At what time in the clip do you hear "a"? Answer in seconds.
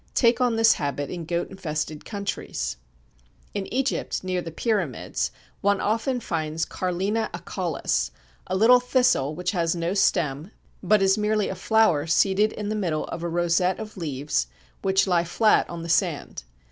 8.47-8.55, 11.49-11.55, 13.21-13.29